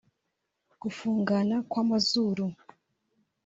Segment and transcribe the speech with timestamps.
[0.81, 2.45] gufungana kw’amazuru